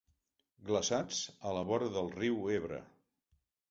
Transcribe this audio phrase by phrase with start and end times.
[0.69, 1.21] Glaçats
[1.51, 2.85] a la vora del riu Ebre.